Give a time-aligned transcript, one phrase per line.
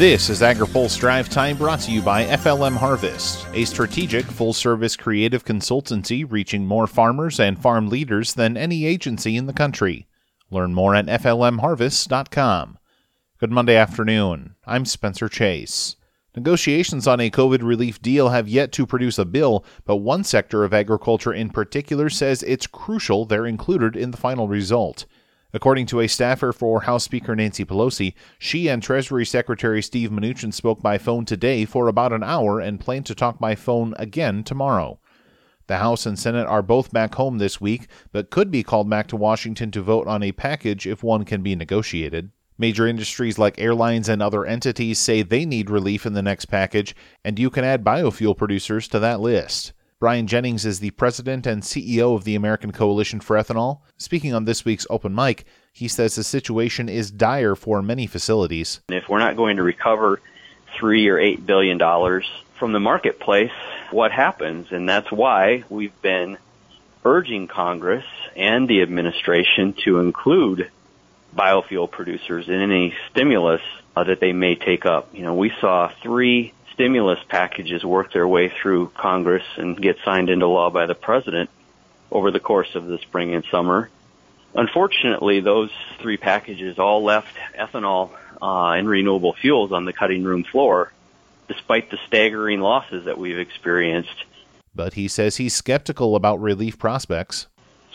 [0.00, 4.96] This is AgriPulse Drive Time brought to you by FLM Harvest, a strategic full service
[4.96, 10.08] creative consultancy reaching more farmers and farm leaders than any agency in the country.
[10.50, 12.78] Learn more at FLMHarvest.com.
[13.36, 14.54] Good Monday afternoon.
[14.64, 15.96] I'm Spencer Chase.
[16.34, 20.64] Negotiations on a COVID relief deal have yet to produce a bill, but one sector
[20.64, 25.04] of agriculture in particular says it's crucial they're included in the final result.
[25.52, 30.54] According to a staffer for House Speaker Nancy Pelosi, she and Treasury Secretary Steve Mnuchin
[30.54, 34.44] spoke by phone today for about an hour and plan to talk by phone again
[34.44, 35.00] tomorrow.
[35.66, 39.08] The House and Senate are both back home this week, but could be called back
[39.08, 42.30] to Washington to vote on a package if one can be negotiated.
[42.56, 46.94] Major industries like airlines and other entities say they need relief in the next package,
[47.24, 49.72] and you can add biofuel producers to that list.
[50.00, 53.80] Brian Jennings is the president and CEO of the American Coalition for Ethanol.
[53.98, 58.80] Speaking on this week's open mic, he says the situation is dire for many facilities.
[58.88, 60.18] If we're not going to recover
[60.78, 62.26] three or eight billion dollars
[62.58, 63.52] from the marketplace,
[63.90, 64.72] what happens?
[64.72, 66.38] And that's why we've been
[67.04, 70.70] urging Congress and the administration to include
[71.36, 73.60] biofuel producers in any stimulus
[73.94, 75.14] uh, that they may take up.
[75.14, 80.30] You know, we saw three stimulus packages work their way through Congress and get signed
[80.30, 81.50] into law by the president
[82.10, 83.90] over the course of the spring and summer.
[84.54, 85.70] Unfortunately, those
[86.00, 88.08] three packages all left ethanol
[88.40, 90.90] uh, and renewable fuels on the cutting room floor,
[91.48, 94.24] despite the staggering losses that we've experienced.
[94.74, 97.46] But he says he's skeptical about relief prospects.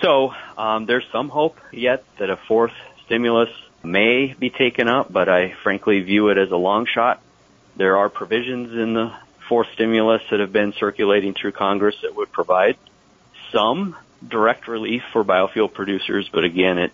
[0.03, 2.73] So um, there's some hope yet that a fourth
[3.08, 3.50] stimulus
[3.83, 7.23] may be taken up, but I frankly view it as a long shot.
[7.77, 9.13] There are provisions in the
[9.49, 12.77] fourth stimulus that have been circulating through Congress that would provide
[13.51, 13.95] some
[14.27, 16.91] direct relief for biofuel producers, but again, it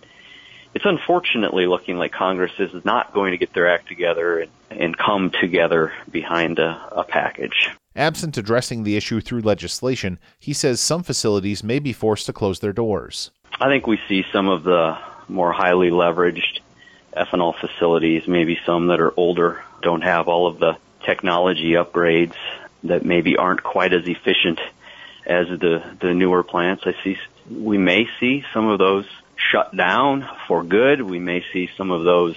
[0.74, 4.96] it's unfortunately looking like Congress is not going to get their act together and, and
[4.96, 7.70] come together behind a, a package.
[7.94, 12.60] Absent addressing the issue through legislation, he says some facilities may be forced to close
[12.60, 13.30] their doors.
[13.60, 14.96] I think we see some of the
[15.28, 16.60] more highly leveraged
[17.14, 22.36] ethanol facilities, maybe some that are older, don't have all of the technology upgrades
[22.84, 24.60] that maybe aren't quite as efficient
[25.26, 26.82] as the, the newer plants.
[26.86, 27.16] I see,
[27.50, 29.06] we may see some of those
[29.36, 31.02] shut down for good.
[31.02, 32.36] We may see some of those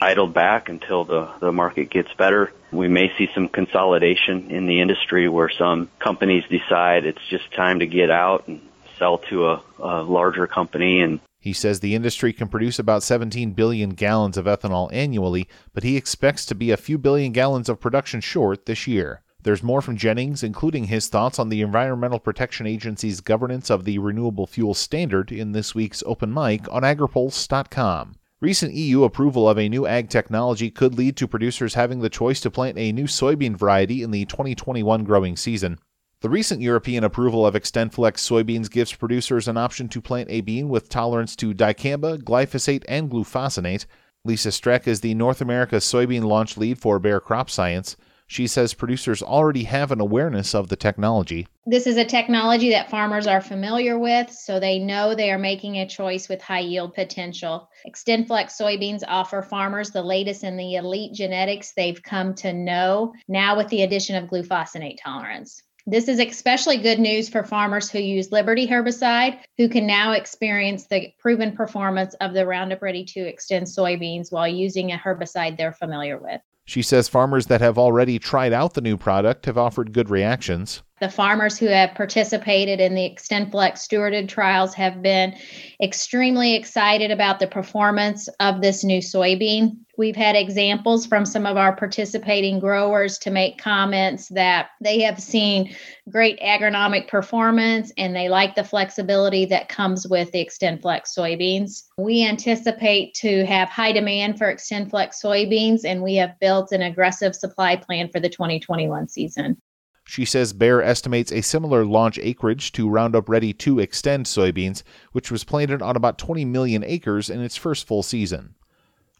[0.00, 2.52] idled back until the, the market gets better.
[2.72, 7.78] We may see some consolidation in the industry where some companies decide it's just time
[7.80, 8.60] to get out and
[8.98, 13.52] sell to a, a larger company and he says the industry can produce about 17
[13.52, 17.78] billion gallons of ethanol annually, but he expects to be a few billion gallons of
[17.78, 19.20] production short this year.
[19.42, 23.98] There's more from Jennings, including his thoughts on the Environmental Protection Agency's governance of the
[23.98, 28.14] renewable fuel standard in this week's open mic on agripulse.com.
[28.40, 32.40] Recent EU approval of a new ag technology could lead to producers having the choice
[32.40, 35.78] to plant a new soybean variety in the 2021 growing season.
[36.24, 40.70] The recent European approval of XtendFlex soybeans gives producers an option to plant a bean
[40.70, 43.84] with tolerance to dicamba, glyphosate, and glufosinate.
[44.24, 47.98] Lisa Streck is the North America soybean launch lead for Bayer Crop Science.
[48.26, 51.46] She says producers already have an awareness of the technology.
[51.66, 55.76] This is a technology that farmers are familiar with, so they know they are making
[55.76, 57.68] a choice with high yield potential.
[57.86, 63.58] XtendFlex soybeans offer farmers the latest in the elite genetics they've come to know, now
[63.58, 65.62] with the addition of glufosinate tolerance.
[65.86, 70.86] This is especially good news for farmers who use Liberty herbicide, who can now experience
[70.86, 75.72] the proven performance of the Roundup Ready 2 Xtend soybeans while using a herbicide they're
[75.72, 76.40] familiar with.
[76.64, 80.82] She says farmers that have already tried out the new product have offered good reactions.
[81.04, 85.36] The farmers who have participated in the XtendFlex stewarded trials have been
[85.82, 89.76] extremely excited about the performance of this new soybean.
[89.98, 95.20] We've had examples from some of our participating growers to make comments that they have
[95.20, 95.76] seen
[96.08, 101.82] great agronomic performance and they like the flexibility that comes with the XtendFlex soybeans.
[101.98, 107.34] We anticipate to have high demand for XtendFlex soybeans and we have built an aggressive
[107.34, 109.58] supply plan for the 2021 season.
[110.04, 115.30] She says Bayer estimates a similar launch acreage to Roundup Ready 2 Xtend soybeans, which
[115.30, 118.54] was planted on about 20 million acres in its first full season.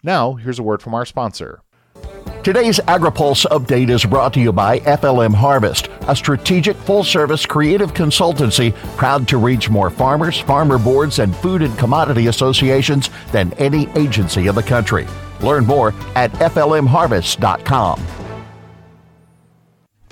[0.03, 1.63] Now, here's a word from our sponsor.
[2.43, 7.95] Today's AgriPulse update is brought to you by FLM Harvest, a strategic full service creative
[7.95, 13.89] consultancy proud to reach more farmers, farmer boards, and food and commodity associations than any
[13.97, 15.07] agency in the country.
[15.41, 18.24] Learn more at FLMHarvest.com.